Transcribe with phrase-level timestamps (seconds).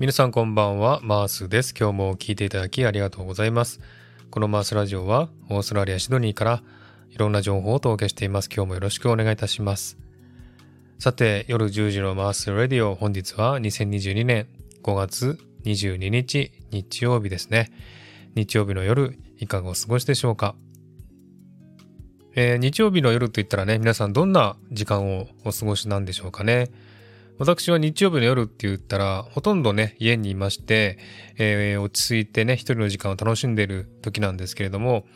[0.00, 1.74] 皆さんこんばんは、マースです。
[1.76, 3.80] 今日も聞いていただきありがとうございます。
[4.30, 6.62] このマースラジオはオーストラリア・シドニーから
[7.10, 8.48] いろんな情報をお届けしています。
[8.48, 9.98] 今日もよろしくお願いいたします。
[11.00, 14.46] さて、夜10時のマースラディオ、本日は2022年
[14.84, 17.72] 5月22日日曜日ですね。
[18.36, 20.54] 日曜日の夜、いかがお過ごしでしょうか？
[22.36, 26.70] えー、日曜日の夜といったらね、皆さんどんな時間をお過ごしなんでしょうかね。
[27.38, 30.98] 私は日曜日の夜って言ったら、ほとんどね、家にいまして、
[31.38, 35.06] えー、落ち着いてね、一人の時間を楽しんでいる時なんですけれども、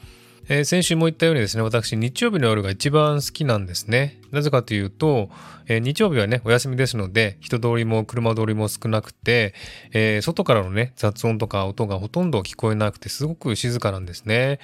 [0.49, 4.21] えー、先週も言ったようにですね、私、日曜日の夜が一番好きなんですね。
[4.33, 5.31] なぜかというと、
[5.69, 9.55] えー、日曜日はね、お休みですので、人通りも車通りも少なくて、
[9.93, 14.59] えー、外からのね、雑音とか音がほとんど聞こえなくて、すごく静かなんですね。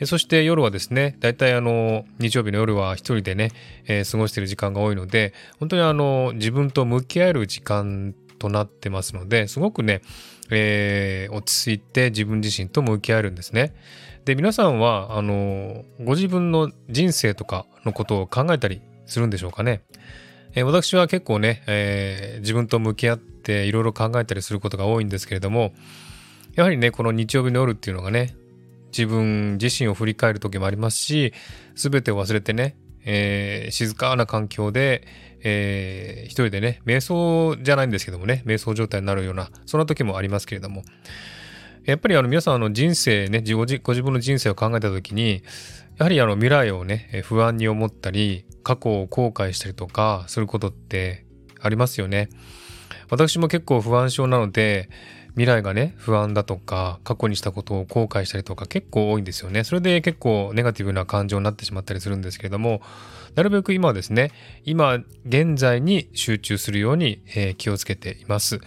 [0.00, 3.50] えそして夜はですね、だいたいあの、日曜日の夜は一人でね、
[3.86, 10.02] え過ごしている時間が多いので、本当にあの、自分と向き合える時間となってますので、すごくね、
[10.50, 13.74] え落ち着いて自分自身と向き合えるんですね。
[14.24, 19.82] で、皆さんは、あの、ご自分の人生とかのことを考えたりするんでしょうかね。
[20.54, 25.72] えー、私は結構ね、えー、自分と向き合っていろいろ考えたりすることが多いんですけれども、
[26.54, 28.34] やはりね、この日曜日の夜っていうのがね、
[28.88, 31.32] 自分自身を振り返る時もありますし、
[31.74, 32.76] すべてを忘れてね、
[33.10, 35.02] えー、静かな環境で、
[35.42, 40.82] えー、一人でね、瞑想じゃないんですけどもね、瞑想状態になるような、そんな時もありますけれども、
[41.86, 45.42] やっぱりあの皆さんあの人生ね、ご自分の人生を考えた時に、
[45.96, 51.24] やはりあの未来をね、不安に思ったり、過去を後悔したりとかすることって
[51.62, 52.28] ありますよね。
[53.08, 54.90] 私も結構不安症なので、
[55.38, 59.62] 未来がね、不安だとか、過去にしたことを後悔したりとか結構多いんですよね。
[59.62, 62.82] それで結構ネガティブな感情になってしまったりするんですけれども、
[63.36, 64.32] なるべく今はですね、
[64.64, 64.94] 今
[65.24, 68.58] 現在に集中するように、えー、気をつけています。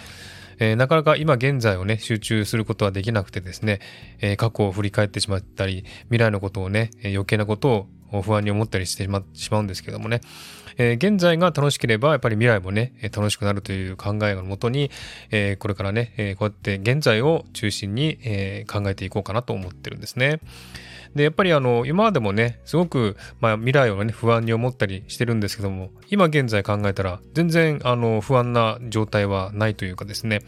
[0.62, 3.80] えー、なかなか今現在をね、集中することはできなくてですね、
[4.20, 10.22] えー、過去を振り返ってしまったり、未来のことをね、余計なことを不安に思ったりしてしまうんですけどもね、
[10.78, 14.92] え、現在が楽しければ、やっぱり未来もね、楽しくなるという考えのもとに、
[15.32, 20.42] え、これからね、え、こうやって現在を中心に、え考えていこうかなと思ってるんですね。
[21.16, 30.40] で、やっぱりあの、今までもね、すごく、まあ、未来をね、不安に思ったりしてるんですけども、今現在考えたら、全然、あの、不安な状態はないというかですね、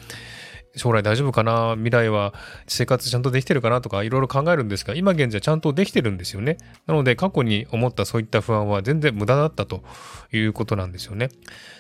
[0.76, 1.76] 将来大丈夫かな？
[1.76, 2.34] 未来は
[2.66, 3.80] 生活ちゃんとできてるかな？
[3.80, 6.58] とかいろいろ考えるんですが、今現在ちゃんとできてるんですよね。
[6.88, 9.84] なので過去に思ったそういった不安は全然無駄だったと
[10.32, 11.30] いうことなんですよね。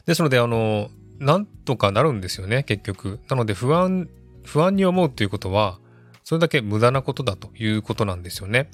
[0.05, 3.19] ですので、あの、なんとかなるんですよね、結局。
[3.29, 4.09] なので不安、
[4.45, 5.79] 不安に思うということは、
[6.23, 8.69] それだけ無駄なことだということなんですよね。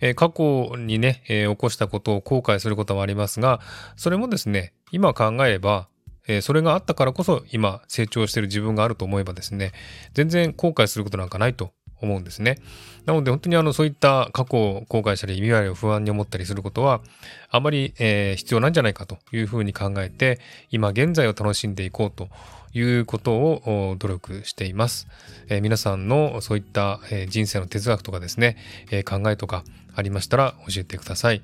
[0.00, 3.60] えー、過去にね、えー、起こしたことを後悔することもありますが、
[3.96, 5.88] それもですね、今考えれば、
[6.28, 9.72] えー、それがあったからこそ今成長している自分があると思えばですね、
[10.14, 12.58] 全然後悔することなんかないと思うんですね。
[13.04, 17.00] なので本当にあのそういった過去を後悔したり未来を不安に思ったりすることは
[17.50, 20.40] あまり、えー、必要なんじゃないかというふうに考えて
[20.70, 22.28] 今現在を楽しんでいこうと
[22.72, 25.08] いうことを努力しています。
[25.48, 28.56] えー、皆さんのそういった、え、人生の哲学とかですね、
[28.90, 29.64] え、考えとか
[29.94, 31.42] ありましたら教えてください。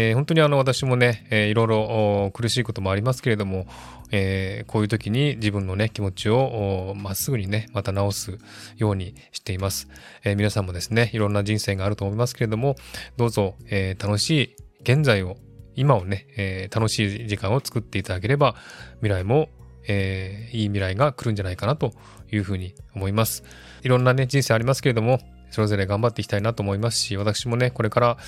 [0.00, 3.66] えー、本当にあの私もね、えー、いろいろ苦しいこともありますけれども、
[4.12, 8.38] えー、こういう時に自分のね、気持ちをまっすぐにね、また直す
[8.76, 9.88] ようにしています。
[10.22, 12.76] えー、皆さんもですね、いろんな人生があると思いますけれども、
[13.16, 15.36] どうぞ、えー、楽しい現在を、
[15.74, 18.54] 今をね、えー、楽しい時間を作っていただければ、
[19.00, 19.48] 未来も、
[19.88, 21.92] えー、いい未来が来るんじゃないかなと
[22.30, 23.42] いうふうに思います。
[23.82, 25.18] いろんなね、人生ありますけれども、
[25.50, 28.18] それぞれ頑張っていきたいなと思いますし、私もね、これから、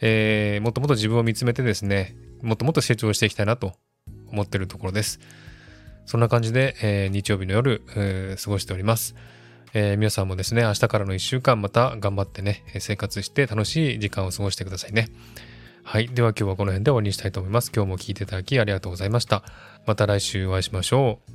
[0.00, 3.74] えー、もっともっと自分を見つめてですね、もっともっと成長していきたいなと
[4.30, 5.20] 思ってるところです。
[6.04, 9.14] そんな感じで、えー、日曜日の夜、えー、過ごしております。
[9.74, 15.08] えー、皆さんもですね、明日からの1週間また頑張ってね、生活して楽しい時間を過ごしてくださいね。
[15.82, 16.08] はい。
[16.08, 17.70] では今日はこの辺で終わりにしたいと思います。
[17.74, 19.44] 今日も聞いていただきありがとうございました。
[19.86, 21.32] また来週お会いしましょう。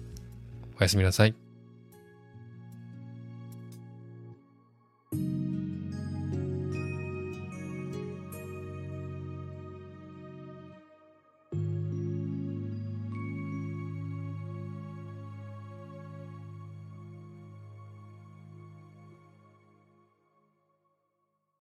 [0.80, 1.41] おやすみなさい。